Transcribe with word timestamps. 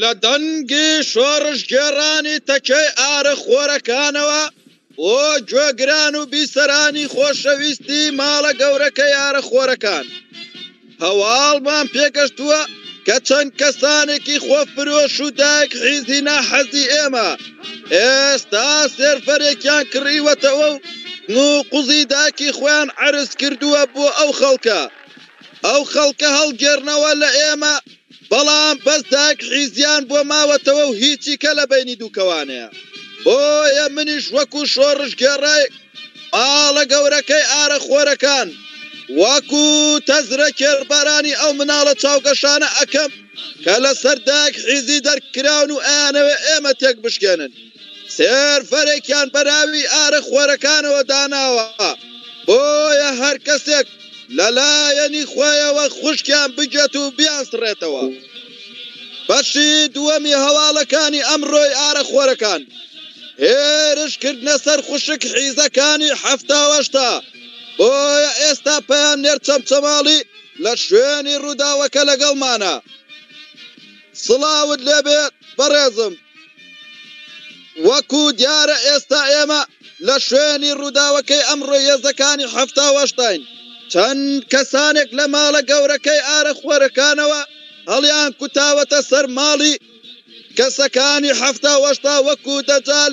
لە 0.00 0.10
دەنگی 0.24 0.90
شۆڕش 1.12 1.58
گێڕانی 1.72 2.38
تەکەی 2.48 2.86
ئارە 3.00 3.34
خۆرەکانەوە 3.44 4.42
بۆ 4.96 5.22
گوێگران 5.50 6.14
و 6.20 6.28
بیسەرانی 6.32 7.06
خۆشەویستی 7.14 8.02
ماڵە 8.18 8.52
گەورەکە 8.60 9.06
یارە 9.16 9.42
خۆرەکان 9.48 10.06
هەواڵمان 11.02 11.86
پێگەشتووە 11.94 12.60
کە 13.06 13.16
چەند 13.28 13.50
کەسانێکی 13.60 14.38
خۆفرۆش 14.46 15.14
و 15.24 15.28
دایک 15.40 15.72
حیزی 15.82 16.20
ناحەزی 16.28 16.90
ئێمە 16.94 17.30
ئێستا 17.94 18.70
سێرفەرێکیان 18.96 19.84
کڕیوەتەوە 19.92 20.70
و 20.74 20.78
و 21.38 21.62
قوزی 21.70 22.04
داکی 22.12 22.50
خۆیان 22.58 22.88
عرز 23.06 23.30
کردووە 23.40 23.82
بۆ 23.94 24.06
ئەو 24.18 24.30
خەڵکە 24.38 24.82
ئەو 25.66 25.82
خەڵکە 25.92 26.28
هەڵگەرنەوە 26.38 27.10
لە 27.22 27.28
ئێمە 27.38 27.74
بەڵام 28.34 28.76
بەس 28.86 29.02
داک 29.14 29.38
خیزیان 29.50 30.02
بۆ 30.10 30.18
ماوەتەوە 30.30 30.84
و 30.88 30.92
هیچی 31.02 31.34
کە 31.42 31.50
لە 31.58 31.64
بینی 31.70 31.96
دووکەوانەیە 32.00 32.66
بۆیە 33.24 33.86
منیش 33.96 34.24
وەکو 34.36 34.60
شۆڕش 34.74 35.12
گێڕێ 35.22 35.60
ئاڵە 36.36 36.84
گەورەکەی 36.92 37.44
ئارە 37.52 37.78
خۆرەکان 37.86 38.48
وەکو 39.22 39.66
تەزرە 40.08 40.48
کێربارانی 40.60 41.38
ئەو 41.40 41.52
مناڵە 41.60 41.94
چاوگەشانە 42.02 42.68
ئەەکەم 42.76 43.10
کە 43.64 43.74
لە 43.84 43.92
سەرداک 44.02 44.52
حیزی 44.66 45.00
دەرکراون 45.06 45.70
و 45.72 45.80
ئەیانەوە 45.88 46.34
ئێمە 46.46 46.72
تێک 46.80 46.96
بشکێنن 47.04 47.52
سێرفەرێکیان 48.16 49.28
بەراوی 49.34 49.84
ئارە 49.94 50.20
خۆرەکانەوە 50.28 51.00
داناوە 51.10 51.66
بۆیە 52.46 53.10
هەر 53.20 53.36
کەسێک 53.46 53.86
لەلایەنی 54.36 55.24
خۆیەوە 55.32 55.86
خوشکیان 55.98 56.50
بگەت 56.58 56.94
و 57.02 57.10
بیاسڕێتەوە 57.18 58.04
بەشی 59.28 59.72
دووەمی 59.94 60.38
هەواڵەکانی 60.44 61.26
ئەمڕۆی 61.28 61.76
ئارەخۆرەکان 61.80 62.62
هێرشکردنە 63.44 64.54
سەر 64.64 64.80
خوشک 64.86 65.22
حیزەکانی 65.34 66.10
هەفتاوەشتا 66.24 67.10
بۆیە 67.78 68.32
ئێستا 68.42 68.76
پەیان 68.88 69.18
نێر 69.24 69.38
چەمچەماڵی 69.46 70.20
لە 70.64 70.72
شوێنی 70.84 71.36
ڕووداوەکە 71.42 72.02
لەگەڵمانە 72.10 72.74
سڵاوت 74.24 74.80
لێبێت 74.88 75.32
بەڕێزم 75.58 76.14
وەکو 77.88 78.22
دیارە 78.38 78.76
ئێستا 78.86 79.20
ئێمە 79.34 79.62
لە 80.06 80.16
شوێنی 80.28 80.72
ڕووداوەکەی 80.80 81.46
ئەمڕۆ 81.48 81.76
هێزەکانی 81.88 82.46
هەفتاوەشتین 82.54 83.40
چەند 83.92 84.24
کەسانێک 84.52 85.08
لە 85.18 85.24
ماڵە 85.34 85.60
گەورەکەی 85.70 86.20
ئارە 86.28 86.52
خوەرەکانەوە 86.60 87.40
هەڵیان 87.90 88.30
کوتاوەتە 88.40 89.00
سەر 89.10 89.26
ماڵی 89.38 89.74
کەسەکانی 90.58 91.36
هەفتا 91.42 91.74
وەشتا 91.84 92.14
وەکو 92.28 92.56
دەجال 92.70 93.12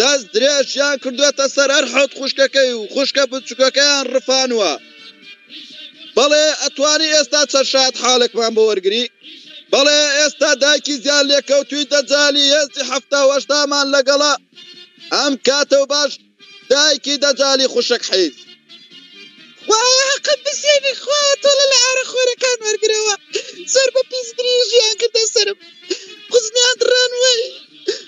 دەست 0.00 0.26
درێژیان 0.34 0.96
کردوێتە 1.02 1.46
سەر 1.54 1.68
هەر 1.76 1.84
حوت 1.92 2.12
خوشکەکەی 2.18 2.70
و 2.74 2.80
خوشکە 2.94 3.24
بچووکەکەیان 3.30 4.06
ڕفانوە 4.14 4.72
بەڵێ 6.16 6.46
ئەتوانی 6.62 7.12
ئێستا 7.14 7.42
چەشات 7.52 7.94
حالێکمان 8.02 8.52
بۆ 8.56 8.62
وەرگری 8.68 9.04
بەڵێ 9.72 10.00
ئێستا 10.18 10.50
داکی 10.62 10.94
زیان 11.02 11.24
لێکەوتوی 11.30 11.84
دەجای 11.92 12.50
هێستی 12.54 12.82
هەفتا 12.90 13.20
وەشتامان 13.30 13.86
لەگەڵا 13.94 14.34
ئەم 15.14 15.34
کاتە 15.48 15.76
و 15.82 15.86
باش 15.92 16.12
دایکی 16.70 17.16
دەجای 17.24 17.66
خوشک 17.74 18.02
حیز 18.10 18.34
واقت 19.68 20.38
بسێنی 20.46 20.94
خوا 21.02 21.22
تۆڵە 21.42 21.64
لە 21.72 21.76
ئارە 21.84 22.04
خۆرەکان 22.12 22.58
وەرگرەوە 22.64 23.14
زۆر 23.72 23.88
بە 23.94 24.02
پیسدرریژیان 24.10 24.94
کردە 25.00 25.24
سرم 25.34 25.58
قزنیان 26.32 26.76
ڕانوەی 26.94 27.42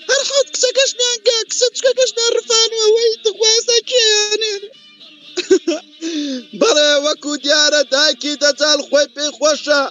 هەر 0.09 0.21
حوت 0.29 0.47
کچەکەشنیان 0.55 1.17
گا 1.27 1.37
کچە 1.51 1.67
چکەکەشنا 1.77 2.25
ڕفانەوەی 2.37 3.11
دخوازە 3.25 3.77
کیانێن 3.89 4.63
بەڵێ 6.59 6.91
وەکو 7.05 7.31
دیارە 7.43 7.81
داکی 7.93 8.35
دەجال 8.43 8.79
خۆی 8.87 9.07
پێی 9.15 9.31
خۆشە 9.37 9.81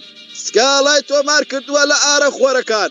سکاڵای 0.44 1.00
تۆمار 1.08 1.42
کردووە 1.50 1.82
لە 1.90 1.96
ئارە 2.04 2.30
خۆرەکان 2.38 2.90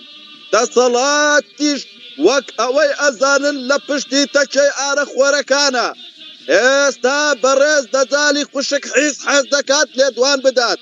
دەسەڵاتیش 0.54 1.82
وەک 2.26 2.48
ئەوەی 2.60 2.92
ئەزانن 3.02 3.58
لە 3.70 3.78
پشتی 3.88 4.26
تەچەی 4.36 4.72
ئارە 4.80 5.06
خۆرەکانە. 5.14 5.90
استا 6.52 7.34
برز 7.44 7.86
دزالي 7.96 8.46
خشك 8.56 8.88
حيس 8.96 9.20
حز 9.26 9.44
دكات 9.52 9.88
لدوان 9.98 10.40
بدات 10.42 10.78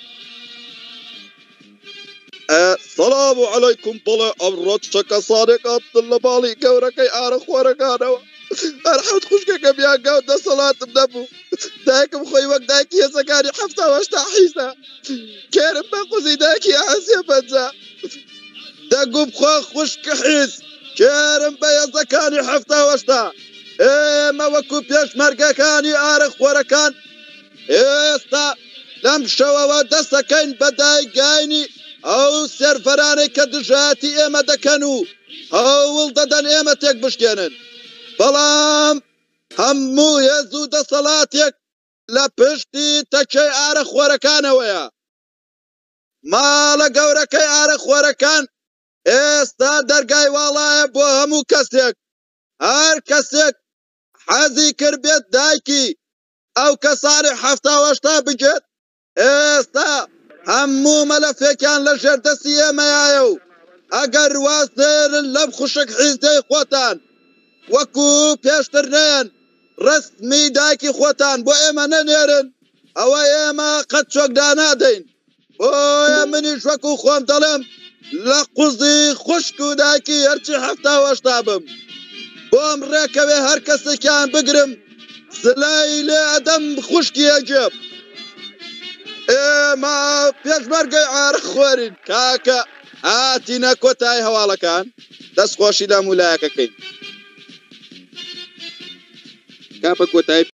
السلام 2.49 3.39
إيه، 3.39 3.47
عليكم 3.47 3.99
بلا 4.05 4.33
أمرات 4.41 4.83
شكا 4.83 5.19
صادق 5.19 5.67
عبد 5.67 5.95
الله 5.97 6.17
بالي 6.17 6.55
قورك 6.63 6.97
يا 6.97 7.11
عرق 7.15 7.49
ورق 7.49 7.81
أنا 7.83 8.17
أرحمت 8.87 9.25
خشك 9.25 9.61
كم 9.63 9.81
يا 9.81 9.95
قاو 10.05 10.19
دا 10.19 10.37
صلاة 10.37 10.73
بدبو 10.81 11.25
دايك 11.87 12.15
بخوي 12.15 12.45
وقت 12.45 12.61
دايك 12.61 12.93
يا 12.93 13.07
زكاني 13.07 13.49
حفظة 13.51 13.89
واشتا 13.91 14.19
حيسة 14.23 14.75
كارم 15.53 15.83
باقوزي 15.91 16.35
دايك 16.35 16.65
يا 16.65 16.79
عز 16.79 17.09
يا 17.11 17.21
بنزا 17.21 17.71
دا 18.91 19.11
قوب 19.13 19.33
خوا 19.33 19.61
خشك 19.61 20.09
حيس 20.09 20.59
كارم 20.97 21.57
يا 21.63 21.85
زكاني 21.85 22.43
حفظة 22.43 22.85
واشتا 22.87 23.31
ئێمەوەکو 23.87 24.77
پێشمەرگەکانی 24.89 25.93
ئارە 26.03 26.29
خۆرەکان 26.37 26.91
ئێستا 27.73 28.47
لەم 29.05 29.21
شەوەوە 29.35 29.79
دەستەکەین 29.91 30.49
بەدایگانی 30.61 31.65
ئەو 32.09 32.33
سێرفەرانەی 32.57 33.29
کە 33.35 33.43
دژاتی 33.53 34.11
ئێمە 34.19 34.41
دەکەن 34.51 34.81
و 34.91 34.95
هەوڵ 35.67 36.09
دەدەن 36.19 36.45
ئێمە 36.53 36.73
تێک 36.81 36.97
بشکێنن 37.03 37.51
بەڵام 38.19 38.95
هەموو 39.61 40.13
هێز 40.25 40.49
و 40.59 40.63
دەسەڵاتێک 40.73 41.53
لە 42.15 42.25
پشتی 42.37 42.91
تەچەی 43.11 43.49
ئارە 43.57 43.83
خۆرەکانەوەیە 43.91 44.83
ماڵە 46.31 46.87
گەورەکەی 46.97 47.47
ئارە 47.53 47.77
خۆرەکان 47.85 48.43
ئێستا 49.09 49.73
دەرگای 49.91 50.27
واڵایە 50.35 50.85
بۆ 50.93 51.03
هەموو 51.19 51.47
کەسێک 51.51 51.95
هەر 52.67 52.97
کەسێک 53.09 53.55
حەزی 54.35 54.67
کرد 54.79 54.99
بێت 55.05 55.23
دایکی 55.35 55.85
ئەو 56.59 56.73
کەساری 56.83 57.33
هەفتاوەشتا 57.43 58.15
بجێت 58.25 58.63
ئێستا 59.21 59.93
هەموو 60.53 61.07
مەلەفێکیان 61.11 61.81
لە 61.87 61.93
ژێردەسی 62.01 62.59
ئێمەیە 62.61 63.07
و 63.29 63.33
ئەگەر 63.95 64.31
واستێرن 64.45 65.25
لەم 65.35 65.49
خوشک 65.57 65.89
حیزدەی 65.99 66.39
خۆتان 66.49 66.95
وەکو 67.73 68.11
پێشتر 68.43 68.85
نێن 68.95 69.25
ڕستمی 69.85 70.43
داکی 70.57 70.91
خۆتان 70.97 71.37
بۆ 71.45 71.53
ئێمە 71.61 71.85
نەنێرن 71.93 72.45
ئەوە 72.99 73.21
ئێمە 73.33 73.71
قەت 73.91 74.05
چۆکدا 74.13 74.49
نادەین 74.59 75.03
بۆ 75.59 75.67
منیش 76.31 76.61
وەکو 76.69 76.91
خۆم 77.03 77.23
دەڵێم 77.31 77.61
لە 78.27 78.39
قوزی 78.55 78.99
خوشک 79.23 79.57
و 79.67 79.69
داکی 79.83 80.25
هەرچی 80.29 80.55
هەفتاوەشتا 80.65 81.37
بم. 81.47 81.63
بۆم 82.53 82.79
ڕێکەوێ 82.93 83.37
هەر 83.47 83.59
کەسێکیان 83.67 84.27
بگرم 84.35 84.71
سلای 85.41 85.91
لێ 86.07 86.21
ئەدەم 86.31 86.63
خوشکیە 86.87 87.35
جێب 87.49 87.73
ئێمە 89.31 89.97
پێشمەرگەی 90.43 91.07
ئارە 91.13 91.39
خۆرین 91.51 91.95
کاکە 92.09 92.59
هاتیە 93.07 93.71
کۆتای 93.83 94.21
هەواڵەکان 94.27 94.85
دەستخۆشی 95.37 95.89
لە 95.91 95.97
مولایەکەکەین 96.05 96.71
کاپە 99.81 100.05
کۆتایی 100.13 100.45